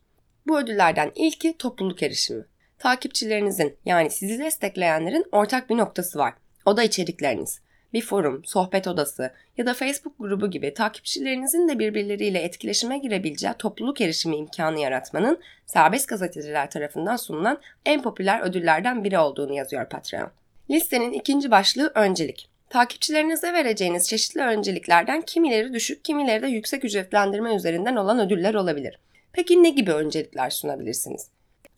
Bu 0.47 0.59
ödüllerden 0.59 1.13
ilki 1.15 1.57
topluluk 1.59 2.03
erişimi 2.03 2.45
takipçilerinizin 2.81 3.77
yani 3.85 4.11
sizi 4.11 4.39
destekleyenlerin 4.39 5.27
ortak 5.33 5.71
bir 5.71 5.77
noktası 5.77 6.19
var. 6.19 6.35
O 6.67 6.77
da 6.77 6.83
içerikleriniz. 6.83 7.61
Bir 7.93 8.03
forum, 8.03 8.45
sohbet 8.45 8.87
odası 8.87 9.33
ya 9.59 9.67
da 9.67 9.75
Facebook 9.75 10.19
grubu 10.19 10.51
gibi 10.51 10.75
takipçilerinizin 10.75 11.69
de 11.69 11.79
birbirleriyle 11.79 12.39
etkileşime 12.39 12.99
girebileceği 12.99 13.55
topluluk 13.59 14.01
erişimi 14.01 14.37
imkanı 14.37 14.81
yaratmanın 14.81 15.41
serbest 15.67 16.09
gazeteciler 16.09 16.71
tarafından 16.71 17.17
sunulan 17.17 17.59
en 17.87 18.03
popüler 18.03 18.41
ödüllerden 18.41 19.05
biri 19.05 19.19
olduğunu 19.19 19.53
yazıyor 19.53 19.89
Patreon. 19.89 20.31
Listenin 20.71 21.13
ikinci 21.13 21.51
başlığı 21.51 21.93
öncelik. 21.95 22.49
Takipçilerinize 22.71 23.53
vereceğiniz 23.53 24.09
çeşitli 24.09 24.41
önceliklerden 24.41 25.23
kimileri 25.23 25.73
düşük, 25.73 26.05
kimileri 26.05 26.43
de 26.43 26.47
yüksek 26.47 26.85
ücretlendirme 26.85 27.55
üzerinden 27.55 27.97
olan 27.97 28.21
ödüller 28.21 28.55
olabilir. 28.55 28.99
Peki 29.33 29.63
ne 29.63 29.71
gibi 29.71 29.93
öncelikler 29.93 30.51
sunabilirsiniz? 30.51 31.31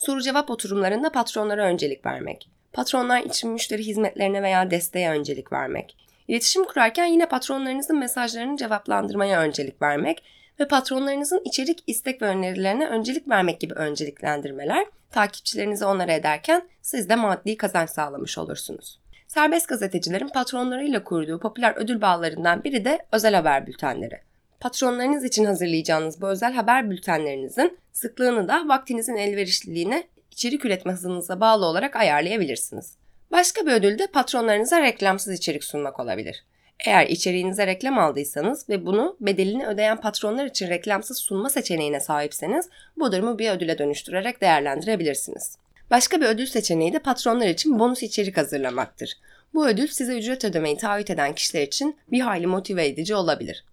Soru 0.02 0.22
cevap 0.22 0.50
oturumlarında 0.50 1.12
patronlara 1.12 1.66
öncelik 1.66 2.06
vermek. 2.06 2.48
Patronlar 2.72 3.20
için 3.20 3.50
müşteri 3.50 3.86
hizmetlerine 3.86 4.42
veya 4.42 4.70
desteğe 4.70 5.10
öncelik 5.10 5.52
vermek. 5.52 5.96
İletişim 6.28 6.64
kurarken 6.64 7.06
yine 7.06 7.28
patronlarınızın 7.28 7.98
mesajlarını 7.98 8.56
cevaplandırmaya 8.56 9.40
öncelik 9.40 9.82
vermek 9.82 10.22
ve 10.60 10.68
patronlarınızın 10.68 11.42
içerik, 11.44 11.84
istek 11.86 12.22
ve 12.22 12.26
önerilerine 12.26 12.86
öncelik 12.86 13.28
vermek 13.28 13.60
gibi 13.60 13.74
önceliklendirmeler 13.74 14.86
takipçilerinizi 15.10 15.84
onlara 15.84 16.12
ederken 16.12 16.62
siz 16.80 17.08
de 17.08 17.16
maddi 17.16 17.56
kazanç 17.56 17.90
sağlamış 17.90 18.38
olursunuz. 18.38 19.00
Serbest 19.28 19.68
gazetecilerin 19.68 20.28
patronlarıyla 20.28 21.04
kurduğu 21.04 21.40
popüler 21.40 21.74
ödül 21.76 22.00
bağlarından 22.00 22.64
biri 22.64 22.84
de 22.84 23.06
özel 23.12 23.34
haber 23.34 23.66
bültenleri. 23.66 24.20
Patronlarınız 24.60 25.24
için 25.24 25.44
hazırlayacağınız 25.44 26.20
bu 26.20 26.28
özel 26.28 26.52
haber 26.52 26.90
bültenlerinizin 26.90 27.81
sıklığını 27.92 28.48
da 28.48 28.68
vaktinizin 28.68 29.16
elverişliliğine 29.16 30.04
içerik 30.30 30.64
üretme 30.64 30.92
hızınıza 30.92 31.40
bağlı 31.40 31.66
olarak 31.66 31.96
ayarlayabilirsiniz. 31.96 32.96
Başka 33.32 33.66
bir 33.66 33.72
ödül 33.72 33.98
de 33.98 34.06
patronlarınıza 34.06 34.80
reklamsız 34.80 35.34
içerik 35.34 35.64
sunmak 35.64 36.00
olabilir. 36.00 36.44
Eğer 36.86 37.06
içeriğinize 37.06 37.66
reklam 37.66 37.98
aldıysanız 37.98 38.68
ve 38.68 38.86
bunu 38.86 39.16
bedelini 39.20 39.66
ödeyen 39.66 40.00
patronlar 40.00 40.46
için 40.46 40.68
reklamsız 40.68 41.18
sunma 41.18 41.50
seçeneğine 41.50 42.00
sahipseniz 42.00 42.68
bu 42.96 43.12
durumu 43.12 43.38
bir 43.38 43.50
ödüle 43.50 43.78
dönüştürerek 43.78 44.40
değerlendirebilirsiniz. 44.40 45.56
Başka 45.90 46.20
bir 46.20 46.26
ödül 46.26 46.46
seçeneği 46.46 46.92
de 46.92 46.98
patronlar 46.98 47.46
için 47.46 47.78
bonus 47.78 48.02
içerik 48.02 48.36
hazırlamaktır. 48.36 49.18
Bu 49.54 49.68
ödül 49.68 49.86
size 49.86 50.18
ücret 50.18 50.44
ödemeyi 50.44 50.76
taahhüt 50.76 51.10
eden 51.10 51.34
kişiler 51.34 51.62
için 51.62 51.96
bir 52.10 52.20
hayli 52.20 52.46
motive 52.46 52.86
edici 52.86 53.14
olabilir. 53.14 53.64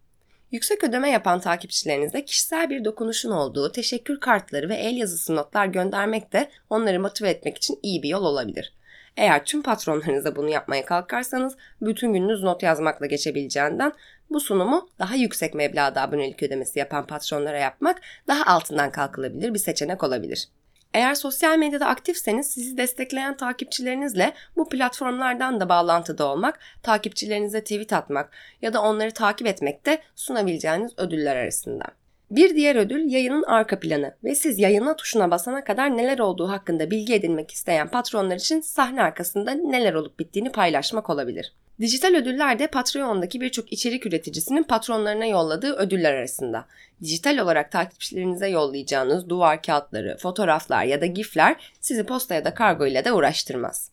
Yüksek 0.52 0.84
ödeme 0.84 1.10
yapan 1.10 1.40
takipçilerinize 1.40 2.26
kişisel 2.26 2.70
bir 2.70 2.86
dokunuşun 2.86 3.32
olduğu 3.32 3.72
teşekkür 3.72 4.20
kartları 4.20 4.70
ve 4.70 4.76
el 4.76 4.98
yazısı 4.98 5.36
notlar 5.36 5.66
göndermek 5.66 6.34
de 6.34 6.50
onları 6.70 7.00
motive 7.00 7.30
etmek 7.30 7.58
için 7.58 7.80
iyi 7.84 8.04
bir 8.04 8.10
yol 8.10 8.26
olabilir. 8.26 8.74
Eğer 9.18 9.46
tüm 9.46 9.64
patronlarınıza 9.64 10.36
bunu 10.36 10.50
yapmaya 10.50 10.86
kalkarsanız 10.86 11.56
bütün 11.82 12.14
gününüz 12.14 12.44
not 12.44 12.64
yazmakla 12.64 13.06
geçebileceğinden 13.06 13.94
bu 14.30 14.40
sunumu 14.40 14.90
daha 15.00 15.16
yüksek 15.16 15.54
meblağda 15.54 16.02
abonelik 16.02 16.44
ödemesi 16.44 16.80
yapan 16.80 17.08
patronlara 17.08 17.60
yapmak 17.60 18.02
daha 18.28 18.54
altından 18.54 18.92
kalkılabilir 18.92 19.54
bir 19.54 19.60
seçenek 19.60 20.04
olabilir. 20.04 20.48
Eğer 20.94 21.16
sosyal 21.16 21.58
medyada 21.58 21.88
aktifseniz 21.88 22.52
sizi 22.52 22.78
destekleyen 22.78 23.38
takipçilerinizle 23.38 24.34
bu 24.56 24.70
platformlardan 24.70 25.60
da 25.60 25.70
bağlantıda 25.70 26.26
olmak, 26.26 26.60
takipçilerinize 26.84 27.62
tweet 27.62 27.94
atmak 27.94 28.32
ya 28.62 28.74
da 28.74 28.82
onları 28.82 29.12
takip 29.12 29.48
etmek 29.48 29.86
de 29.86 30.02
sunabileceğiniz 30.16 30.92
ödüller 30.98 31.36
arasında. 31.36 31.99
Bir 32.32 32.56
diğer 32.56 32.76
ödül 32.76 33.12
yayının 33.12 33.44
arka 33.44 33.80
planı 33.80 34.16
ve 34.24 34.36
siz 34.36 34.60
yayına 34.60 34.96
tuşuna 34.96 35.32
basana 35.32 35.64
kadar 35.64 35.98
neler 35.98 36.20
olduğu 36.20 36.50
hakkında 36.50 36.92
bilgi 36.92 37.14
edinmek 37.14 37.52
isteyen 37.52 37.88
patronlar 37.88 38.36
için 38.36 38.62
sahne 38.62 39.02
arkasında 39.02 39.52
neler 39.52 39.94
olup 39.94 40.20
bittiğini 40.20 40.52
paylaşmak 40.52 41.10
olabilir. 41.10 41.54
Dijital 41.80 42.16
ödüller 42.16 42.60
de 42.60 42.68
Patreon'daki 42.68 43.42
birçok 43.42 43.74
içerik 43.74 44.06
üreticisinin 44.06 44.64
patronlarına 44.64 45.26
yolladığı 45.26 45.74
ödüller 45.74 46.14
arasında. 46.14 46.66
Dijital 47.02 47.38
olarak 47.38 47.72
takipçilerinize 47.72 48.48
yollayacağınız 48.48 49.30
duvar 49.30 49.62
kağıtları, 49.62 50.18
fotoğraflar 50.18 50.84
ya 50.84 51.02
da 51.02 51.06
gifler 51.06 51.74
sizi 51.82 52.06
posta 52.06 52.36
ya 52.36 52.46
da 52.46 52.54
kargo 52.54 52.86
ile 52.86 53.06
de 53.06 53.12
uğraştırmaz. 53.12 53.92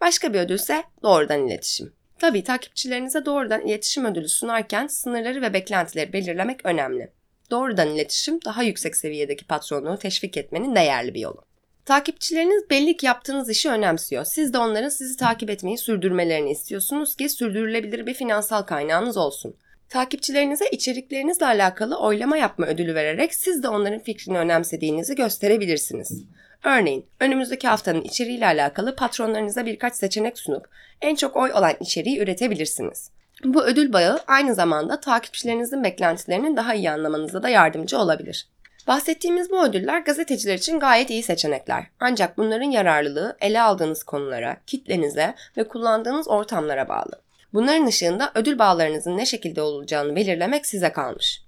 Başka 0.00 0.34
bir 0.34 0.38
ödülse 0.38 0.82
doğrudan 1.02 1.46
iletişim. 1.46 1.92
Tabii 2.18 2.44
takipçilerinize 2.44 3.24
doğrudan 3.24 3.66
iletişim 3.66 4.04
ödülü 4.04 4.28
sunarken 4.28 4.86
sınırları 4.86 5.42
ve 5.42 5.52
beklentileri 5.52 6.12
belirlemek 6.12 6.66
önemli. 6.66 7.15
Doğrudan 7.50 7.88
iletişim 7.88 8.38
daha 8.44 8.62
yüksek 8.62 8.96
seviyedeki 8.96 9.44
patronluğu 9.44 9.98
teşvik 9.98 10.36
etmenin 10.36 10.74
değerli 10.74 11.14
bir 11.14 11.20
yolu. 11.20 11.42
Takipçileriniz 11.84 12.70
belli 12.70 12.96
ki 12.96 13.06
yaptığınız 13.06 13.50
işi 13.50 13.70
önemsiyor. 13.70 14.24
Siz 14.24 14.52
de 14.52 14.58
onların 14.58 14.88
sizi 14.88 15.16
takip 15.16 15.50
etmeyi 15.50 15.78
sürdürmelerini 15.78 16.50
istiyorsunuz 16.50 17.16
ki 17.16 17.28
sürdürülebilir 17.28 18.06
bir 18.06 18.14
finansal 18.14 18.62
kaynağınız 18.62 19.16
olsun. 19.16 19.56
Takipçilerinize 19.88 20.68
içeriklerinizle 20.72 21.46
alakalı 21.46 21.98
oylama 21.98 22.36
yapma 22.36 22.66
ödülü 22.66 22.94
vererek 22.94 23.34
siz 23.34 23.62
de 23.62 23.68
onların 23.68 24.00
fikrini 24.00 24.38
önemsediğinizi 24.38 25.14
gösterebilirsiniz. 25.14 26.24
Örneğin 26.64 27.06
önümüzdeki 27.20 27.68
haftanın 27.68 28.02
içeriğiyle 28.02 28.46
alakalı 28.46 28.96
patronlarınıza 28.96 29.66
birkaç 29.66 29.94
seçenek 29.94 30.38
sunup 30.38 30.68
en 31.02 31.14
çok 31.14 31.36
oy 31.36 31.52
olan 31.52 31.74
içeriği 31.80 32.18
üretebilirsiniz. 32.18 33.10
Bu 33.44 33.64
ödül 33.64 33.92
bağı 33.92 34.20
aynı 34.26 34.54
zamanda 34.54 35.00
takipçilerinizin 35.00 35.84
beklentilerini 35.84 36.56
daha 36.56 36.74
iyi 36.74 36.90
anlamanıza 36.90 37.42
da 37.42 37.48
yardımcı 37.48 37.98
olabilir. 37.98 38.48
Bahsettiğimiz 38.86 39.50
bu 39.50 39.64
ödüller 39.64 40.00
gazeteciler 40.00 40.54
için 40.54 40.80
gayet 40.80 41.10
iyi 41.10 41.22
seçenekler. 41.22 41.86
Ancak 42.00 42.38
bunların 42.38 42.70
yararlılığı 42.70 43.36
ele 43.40 43.62
aldığınız 43.62 44.02
konulara, 44.02 44.56
kitlenize 44.66 45.34
ve 45.56 45.68
kullandığınız 45.68 46.28
ortamlara 46.28 46.88
bağlı. 46.88 47.20
Bunların 47.52 47.86
ışığında 47.86 48.32
ödül 48.34 48.58
bağlarınızın 48.58 49.16
ne 49.16 49.26
şekilde 49.26 49.62
olacağını 49.62 50.16
belirlemek 50.16 50.66
size 50.66 50.92
kalmış. 50.92 51.42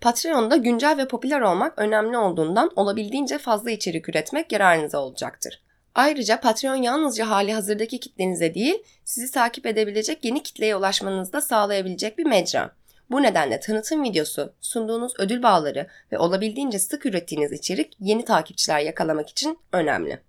Patreon'da 0.00 0.56
güncel 0.56 0.98
ve 0.98 1.08
popüler 1.08 1.40
olmak 1.40 1.78
önemli 1.78 2.18
olduğundan 2.18 2.70
olabildiğince 2.76 3.38
fazla 3.38 3.70
içerik 3.70 4.08
üretmek 4.08 4.52
yararınıza 4.52 4.98
olacaktır. 4.98 5.61
Ayrıca 5.94 6.40
Patreon 6.40 6.76
yalnızca 6.76 7.30
hali 7.30 7.52
hazırdaki 7.52 8.00
kitlenize 8.00 8.54
değil, 8.54 8.82
sizi 9.04 9.32
takip 9.32 9.66
edebilecek 9.66 10.24
yeni 10.24 10.42
kitleye 10.42 10.76
ulaşmanızı 10.76 11.32
da 11.32 11.40
sağlayabilecek 11.40 12.18
bir 12.18 12.26
mecra. 12.26 12.70
Bu 13.10 13.22
nedenle 13.22 13.60
tanıtım 13.60 14.04
videosu, 14.04 14.52
sunduğunuz 14.60 15.12
ödül 15.18 15.42
bağları 15.42 15.86
ve 16.12 16.18
olabildiğince 16.18 16.78
sık 16.78 17.06
ürettiğiniz 17.06 17.52
içerik 17.52 17.96
yeni 18.00 18.24
takipçiler 18.24 18.80
yakalamak 18.80 19.30
için 19.30 19.58
önemli. 19.72 20.20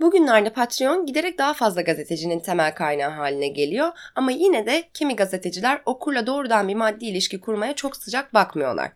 Bugünlerde 0.00 0.50
Patreon 0.50 1.06
giderek 1.06 1.38
daha 1.38 1.54
fazla 1.54 1.80
gazetecinin 1.80 2.40
temel 2.40 2.74
kaynağı 2.74 3.10
haline 3.10 3.48
geliyor 3.48 3.92
ama 4.14 4.30
yine 4.30 4.66
de 4.66 4.84
kimi 4.94 5.16
gazeteciler 5.16 5.82
okurla 5.86 6.26
doğrudan 6.26 6.68
bir 6.68 6.74
maddi 6.74 7.06
ilişki 7.06 7.40
kurmaya 7.40 7.74
çok 7.74 7.96
sıcak 7.96 8.34
bakmıyorlar. 8.34 8.92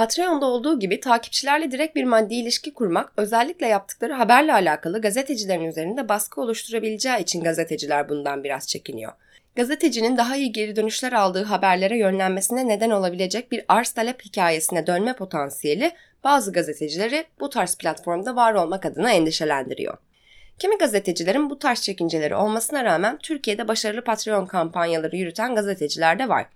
Patreon'da 0.00 0.46
olduğu 0.46 0.78
gibi 0.78 1.00
takipçilerle 1.00 1.70
direkt 1.70 1.96
bir 1.96 2.04
maddi 2.04 2.34
ilişki 2.34 2.74
kurmak 2.74 3.12
özellikle 3.16 3.66
yaptıkları 3.66 4.12
haberle 4.12 4.52
alakalı 4.52 5.00
gazetecilerin 5.00 5.64
üzerinde 5.64 6.08
baskı 6.08 6.40
oluşturabileceği 6.40 7.18
için 7.18 7.44
gazeteciler 7.44 8.08
bundan 8.08 8.44
biraz 8.44 8.68
çekiniyor 8.68 9.12
gazetecinin 9.56 10.16
daha 10.16 10.36
iyi 10.36 10.52
geri 10.52 10.76
dönüşler 10.76 11.12
aldığı 11.12 11.44
haberlere 11.44 11.98
yönlenmesine 11.98 12.68
neden 12.68 12.90
olabilecek 12.90 13.52
bir 13.52 13.64
arz 13.68 13.90
talep 13.90 14.24
hikayesine 14.24 14.86
dönme 14.86 15.12
potansiyeli 15.12 15.92
bazı 16.24 16.52
gazetecileri 16.52 17.24
bu 17.40 17.50
tarz 17.50 17.76
platformda 17.76 18.36
var 18.36 18.54
olmak 18.54 18.86
adına 18.86 19.12
endişelendiriyor. 19.12 19.96
Kimi 20.58 20.78
gazetecilerin 20.78 21.50
bu 21.50 21.58
tarz 21.58 21.82
çekinceleri 21.82 22.34
olmasına 22.34 22.84
rağmen 22.84 23.18
Türkiye'de 23.18 23.68
başarılı 23.68 24.04
Patreon 24.04 24.46
kampanyaları 24.46 25.16
yürüten 25.16 25.54
gazeteciler 25.54 26.18
de 26.18 26.28
var. 26.28 26.46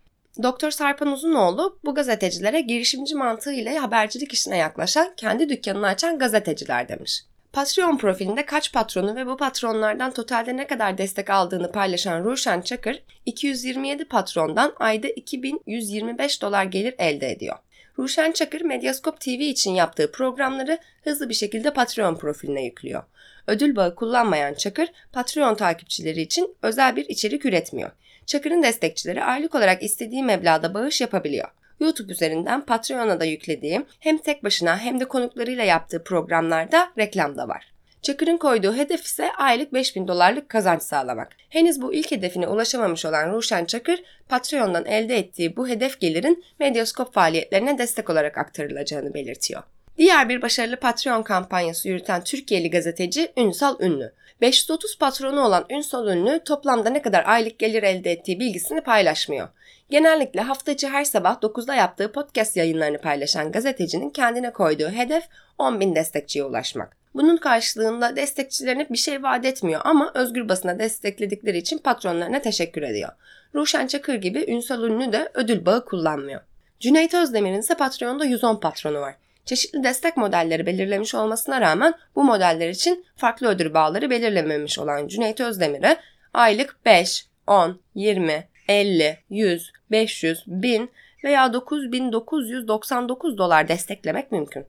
Doktor 0.43 0.71
Sarpan 0.71 1.12
Uzunoğlu 1.12 1.79
bu 1.85 1.95
gazetecilere 1.95 2.61
girişimci 2.61 3.14
mantığı 3.14 3.53
ile 3.53 3.79
habercilik 3.79 4.33
işine 4.33 4.57
yaklaşan, 4.57 5.14
kendi 5.17 5.49
dükkanını 5.49 5.87
açan 5.87 6.19
gazeteciler 6.19 6.88
demiş. 6.88 7.23
Patreon 7.53 7.99
profilinde 7.99 8.47
kaç 8.47 8.73
patronu 8.73 9.17
ve 9.17 9.26
bu 9.26 9.37
patronlardan 9.37 10.12
totalde 10.12 10.57
ne 10.57 10.67
kadar 10.67 10.99
destek 10.99 11.31
aldığını 11.31 11.73
paylaşan 11.73 12.25
Ruşen 12.25 12.61
Çakır, 12.61 13.03
227 13.26 14.05
patrondan 14.05 14.73
ayda 14.81 15.09
2125 15.09 16.43
dolar 16.43 16.64
gelir 16.64 16.95
elde 16.99 17.31
ediyor. 17.31 17.57
Ruşen 17.99 18.33
Çakır, 18.33 18.61
Medyascope 18.61 19.19
TV 19.19 19.41
için 19.41 19.75
yaptığı 19.75 20.12
programları 20.12 20.79
hızlı 21.05 21.29
bir 21.29 21.35
şekilde 21.35 21.73
Patreon 21.73 22.14
profiline 22.14 22.64
yüklüyor. 22.64 23.03
Ödül 23.47 23.76
bağı 23.76 23.95
kullanmayan 23.95 24.55
Çakır, 24.55 24.88
Patreon 25.12 25.55
takipçileri 25.55 26.21
için 26.21 26.57
özel 26.62 26.97
bir 26.97 27.09
içerik 27.09 27.45
üretmiyor. 27.45 27.91
Çakır'ın 28.26 28.62
destekçileri 28.62 29.25
aylık 29.25 29.54
olarak 29.54 29.83
istediği 29.83 30.23
meblağda 30.23 30.75
bağış 30.75 31.00
yapabiliyor. 31.00 31.49
YouTube 31.81 32.12
üzerinden 32.12 32.61
Patreon'a 32.61 33.21
da 33.21 33.25
yüklediğim 33.25 33.87
hem 34.00 34.19
tek 34.19 34.45
başına 34.45 34.78
hem 34.78 35.00
de 35.00 35.04
konuklarıyla 35.04 35.64
yaptığı 35.64 36.04
programlarda 36.04 36.93
reklam 36.99 37.37
da 37.37 37.49
var. 37.49 37.75
Çakır'ın 38.02 38.37
koyduğu 38.37 38.76
hedef 38.76 39.04
ise 39.04 39.33
aylık 39.33 39.73
5000 39.73 40.09
dolarlık 40.09 40.49
kazanç 40.49 40.83
sağlamak. 40.83 41.28
Henüz 41.49 41.83
bu 41.83 41.95
ilk 41.95 42.11
hedefine 42.11 42.49
ulaşamamış 42.49 43.04
olan 43.04 43.33
Ruşen 43.33 43.64
Çakır, 43.64 44.02
Patreon'dan 44.28 44.87
elde 44.87 45.16
ettiği 45.16 45.57
bu 45.57 45.69
hedef 45.69 46.00
gelirin 46.00 46.45
Medyaskop 46.59 47.14
faaliyetlerine 47.14 47.78
destek 47.78 48.11
olarak 48.11 48.38
aktarılacağını 48.38 49.14
belirtiyor. 49.14 49.62
Diğer 49.99 50.29
bir 50.29 50.43
başarılı 50.43 50.77
Patreon 50.77 51.23
kampanyası 51.23 51.89
yürüten 51.89 52.25
Türkiye'li 52.25 52.71
gazeteci 52.71 53.33
Ünsal 53.37 53.81
Ünlü. 53.81 54.13
530 54.41 54.99
patronu 54.99 55.41
olan 55.41 55.65
Ünsal 55.71 56.07
Ünlü 56.07 56.41
toplamda 56.45 56.91
ne 56.91 57.03
kadar 57.03 57.25
aylık 57.27 57.59
gelir 57.59 57.83
elde 57.83 58.13
ettiği 58.13 58.41
bilgisini 58.41 58.81
paylaşmıyor. 58.81 59.49
Genellikle 59.91 60.41
hafta 60.41 60.73
içi 60.73 60.89
her 60.89 61.05
sabah 61.05 61.35
9'da 61.35 61.75
yaptığı 61.75 62.13
podcast 62.13 62.57
yayınlarını 62.57 62.99
paylaşan 62.99 63.53
gazetecinin 63.53 64.11
kendine 64.11 64.53
koyduğu 64.53 64.89
hedef 64.89 65.25
10 65.59 65.81
bin 65.81 65.95
destekçiye 65.95 66.45
ulaşmak. 66.45 66.97
Bunun 67.15 67.37
karşılığında 67.37 68.17
destekçilerine 68.17 68.87
bir 68.91 68.99
şey 68.99 69.23
vaat 69.23 69.45
etmiyor 69.45 69.81
ama 69.85 70.11
özgür 70.15 70.49
basına 70.49 70.79
destekledikleri 70.79 71.59
için 71.59 71.79
patronlarına 71.79 72.43
teşekkür 72.43 72.83
ediyor. 72.83 73.11
Ruşen 73.55 73.87
Çakır 73.87 74.15
gibi 74.15 74.45
Ünsal 74.49 74.83
Ünlü 74.83 75.13
de 75.13 75.31
ödül 75.35 75.67
bağı 75.67 75.85
kullanmıyor. 75.85 76.41
Cüneyt 76.81 77.15
Özdemir'in 77.15 77.61
ise 77.61 77.75
Patreon'da 77.75 78.25
110 78.25 78.61
patronu 78.61 79.01
var. 79.01 79.15
Çeşitli 79.45 79.85
destek 79.85 80.17
modelleri 80.17 80.67
belirlemiş 80.67 81.15
olmasına 81.15 81.61
rağmen 81.61 81.95
bu 82.15 82.25
modeller 82.25 82.69
için 82.69 83.07
farklı 83.17 83.49
ödül 83.49 83.75
bağları 83.75 84.11
belirlememiş 84.11 84.79
olan 84.79 85.09
Cüneyt 85.09 85.41
Özdemir'e 85.41 85.97
aylık 86.35 86.77
5, 86.85 87.27
10, 87.47 87.81
20, 87.95 88.49
50, 88.69 89.19
100, 89.31 89.73
500, 89.91 90.45
1000 90.47 90.91
veya 91.25 91.53
9999 91.53 93.39
dolar 93.39 93.69
desteklemek 93.69 94.33
mümkün. 94.33 94.67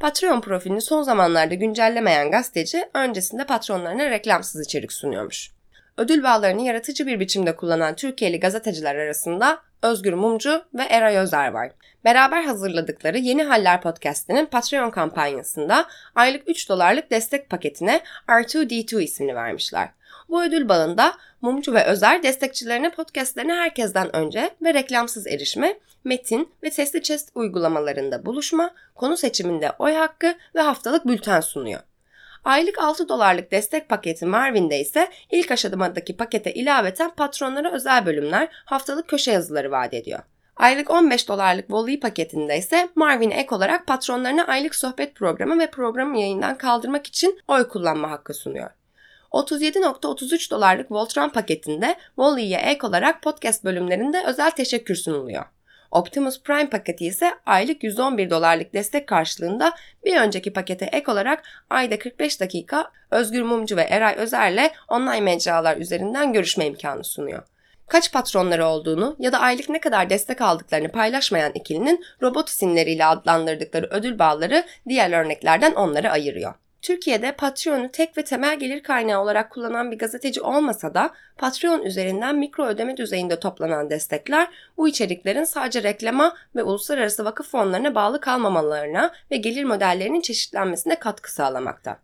Patreon 0.00 0.40
profilini 0.40 0.80
son 0.80 1.02
zamanlarda 1.02 1.54
güncellemeyen 1.54 2.30
gazeteci 2.30 2.84
öncesinde 2.94 3.46
patronlarına 3.46 4.10
reklamsız 4.10 4.66
içerik 4.66 4.92
sunuyormuş. 4.92 5.50
Ödül 5.96 6.22
bağlarını 6.22 6.62
yaratıcı 6.62 7.06
bir 7.06 7.20
biçimde 7.20 7.56
kullanan 7.56 7.96
Türkiye'li 7.96 8.40
gazeteciler 8.40 8.96
arasında 8.96 9.58
Özgür 9.82 10.12
Mumcu 10.12 10.62
ve 10.74 10.82
Eray 10.82 11.16
Özer 11.16 11.48
var. 11.48 11.72
Beraber 12.04 12.42
hazırladıkları 12.42 13.18
Yeni 13.18 13.44
Haller 13.44 13.80
podcast'inin 13.80 14.46
Patreon 14.46 14.90
kampanyasında 14.90 15.86
aylık 16.14 16.42
3 16.50 16.68
dolarlık 16.68 17.10
destek 17.10 17.50
paketine 17.50 18.00
R2D2 18.28 19.02
ismini 19.02 19.34
vermişler. 19.34 19.88
Bu 20.28 20.42
ödül 20.42 20.68
bağında 20.68 21.14
Mumcu 21.40 21.74
ve 21.74 21.84
Özer 21.84 22.22
destekçilerine 22.22 22.90
podcastlerine 22.90 23.54
herkesten 23.54 24.16
önce 24.16 24.50
ve 24.62 24.74
reklamsız 24.74 25.26
erişme, 25.26 25.78
metin 26.04 26.48
ve 26.62 26.70
sesli 26.70 27.02
chest 27.02 27.30
uygulamalarında 27.34 28.26
buluşma, 28.26 28.70
konu 28.94 29.16
seçiminde 29.16 29.72
oy 29.78 29.92
hakkı 29.92 30.34
ve 30.54 30.60
haftalık 30.60 31.06
bülten 31.06 31.40
sunuyor. 31.40 31.80
Aylık 32.44 32.78
6 32.78 33.08
dolarlık 33.08 33.50
destek 33.50 33.88
paketi 33.88 34.26
Marvin'de 34.26 34.80
ise 34.80 35.08
ilk 35.30 35.50
aşamadaki 35.50 36.16
pakete 36.16 36.54
ilaveten 36.54 37.10
patronlara 37.10 37.72
özel 37.72 38.06
bölümler, 38.06 38.48
haftalık 38.64 39.08
köşe 39.08 39.32
yazıları 39.32 39.70
vaat 39.70 39.94
ediyor. 39.94 40.20
Aylık 40.56 40.90
15 40.90 41.28
dolarlık 41.28 41.70
Volley 41.70 42.00
paketinde 42.00 42.58
ise 42.58 42.88
Marvin'e 42.94 43.34
ek 43.34 43.54
olarak 43.54 43.86
patronlarına 43.86 44.46
aylık 44.46 44.74
sohbet 44.74 45.14
programı 45.14 45.58
ve 45.58 45.70
programı 45.70 46.20
yayından 46.20 46.58
kaldırmak 46.58 47.06
için 47.06 47.40
oy 47.48 47.68
kullanma 47.68 48.10
hakkı 48.10 48.34
sunuyor. 48.34 48.70
37.33 49.32 50.50
dolarlık 50.50 50.92
Voltron 50.92 51.28
paketinde 51.28 51.96
Volley'e 52.18 52.58
ek 52.58 52.86
olarak 52.86 53.22
podcast 53.22 53.64
bölümlerinde 53.64 54.22
özel 54.26 54.50
teşekkür 54.50 54.94
sunuluyor. 54.94 55.44
Optimus 55.92 56.42
Prime 56.42 56.70
paketi 56.70 57.06
ise 57.06 57.34
aylık 57.46 57.84
111 57.84 58.30
dolarlık 58.30 58.74
destek 58.74 59.06
karşılığında 59.06 59.72
bir 60.04 60.16
önceki 60.16 60.52
pakete 60.52 60.84
ek 60.84 61.12
olarak 61.12 61.42
ayda 61.70 61.98
45 61.98 62.40
dakika 62.40 62.90
Özgür 63.10 63.42
Mumcu 63.42 63.76
ve 63.76 63.82
Eray 63.82 64.14
Özer'le 64.14 64.70
online 64.88 65.20
mecralar 65.20 65.76
üzerinden 65.76 66.32
görüşme 66.32 66.66
imkanı 66.66 67.04
sunuyor. 67.04 67.42
Kaç 67.86 68.12
patronları 68.12 68.66
olduğunu 68.66 69.16
ya 69.18 69.32
da 69.32 69.40
aylık 69.40 69.68
ne 69.68 69.80
kadar 69.80 70.10
destek 70.10 70.40
aldıklarını 70.40 70.88
paylaşmayan 70.88 71.52
ikilinin 71.52 72.04
robot 72.22 72.48
isimleriyle 72.48 73.04
adlandırdıkları 73.04 73.86
ödül 73.90 74.18
bağları 74.18 74.64
diğer 74.88 75.12
örneklerden 75.12 75.74
onları 75.74 76.10
ayırıyor. 76.10 76.54
Türkiye'de 76.82 77.32
Patreon'u 77.32 77.90
tek 77.90 78.18
ve 78.18 78.24
temel 78.24 78.58
gelir 78.58 78.82
kaynağı 78.82 79.22
olarak 79.22 79.50
kullanan 79.50 79.90
bir 79.90 79.98
gazeteci 79.98 80.40
olmasa 80.40 80.94
da 80.94 81.10
Patreon 81.38 81.82
üzerinden 81.82 82.36
mikro 82.36 82.66
ödeme 82.66 82.96
düzeyinde 82.96 83.40
toplanan 83.40 83.90
destekler 83.90 84.48
bu 84.76 84.88
içeriklerin 84.88 85.44
sadece 85.44 85.82
reklama 85.82 86.36
ve 86.56 86.62
uluslararası 86.62 87.24
vakıf 87.24 87.50
fonlarına 87.50 87.94
bağlı 87.94 88.20
kalmamalarına 88.20 89.12
ve 89.30 89.36
gelir 89.36 89.64
modellerinin 89.64 90.20
çeşitlenmesine 90.20 90.98
katkı 90.98 91.32
sağlamakta. 91.32 91.98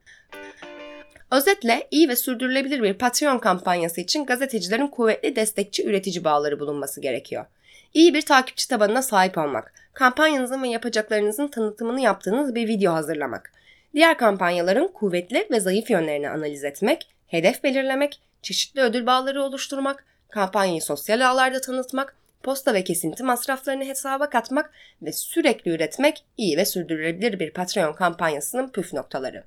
Özetle 1.31 1.89
iyi 1.91 2.09
ve 2.09 2.17
sürdürülebilir 2.17 2.83
bir 2.83 2.95
Patreon 2.95 3.39
kampanyası 3.39 4.01
için 4.01 4.27
gazetecilerin 4.27 4.89
kuvvetli 4.89 5.37
destekçi 5.37 5.87
üretici 5.87 6.25
bağları 6.25 6.61
bulunması 6.61 7.01
gerekiyor. 7.01 7.47
İyi 7.95 8.15
bir 8.15 8.23
takipçi 8.23 8.69
tabanına 8.69 9.03
sahip 9.03 9.39
olmak, 9.39 9.73
kampanyanızın 9.93 10.63
ve 10.63 10.69
yapacaklarınızın 10.69 11.49
tanıtımını 11.49 12.01
yaptığınız 12.01 12.55
bir 12.55 12.69
video 12.69 12.93
hazırlamak, 12.93 13.53
Diğer 13.95 14.19
kampanyaların 14.19 14.89
kuvvetli 14.89 15.49
ve 15.51 15.61
zayıf 15.61 15.91
yönlerini 15.91 16.29
analiz 16.31 16.65
etmek, 16.65 17.09
hedef 17.27 17.65
belirlemek, 17.65 18.21
çeşitli 18.43 18.81
ödül 18.81 19.07
bağları 19.07 19.43
oluşturmak, 19.43 20.07
kampanyayı 20.29 20.83
sosyal 20.83 21.21
ağlarda 21.31 21.61
tanıtmak, 21.61 22.17
posta 22.43 22.75
ve 22.75 22.85
kesinti 22.85 23.23
masraflarını 23.23 23.85
hesaba 23.85 24.31
katmak 24.31 24.73
ve 25.03 25.13
sürekli 25.13 25.71
üretmek 25.71 26.25
iyi 26.37 26.57
ve 26.57 26.65
sürdürülebilir 26.65 27.41
bir 27.41 27.53
Patreon 27.53 27.93
kampanyasının 27.93 28.69
püf 28.69 28.93
noktaları. 28.93 29.45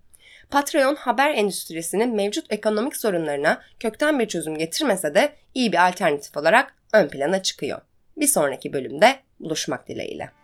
Patreon 0.50 0.95
haber 0.95 1.33
endüstrisinin 1.33 2.15
mevcut 2.15 2.45
ekonomik 2.50 2.98
sorunlarına 2.98 3.62
kökten 3.79 4.19
bir 4.19 4.27
çözüm 4.27 4.57
getirmese 4.57 5.15
de 5.15 5.33
iyi 5.53 5.71
bir 5.71 5.88
alternatif 5.88 6.38
olarak 6.38 6.75
ön 6.93 7.07
plana 7.07 7.43
çıkıyor. 7.43 7.81
Bir 8.17 8.27
sonraki 8.27 8.74
bölümde 8.74 9.19
buluşmak 9.39 9.88
dileğiyle. 9.88 10.40